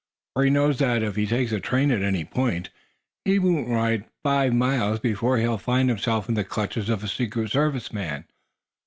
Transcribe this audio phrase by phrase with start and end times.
[0.35, 2.71] For he knows that, if he takes a train at any point,
[3.23, 7.51] he won't ride five miles before he'll find himself in the clutches of a Secret
[7.51, 8.25] Service man.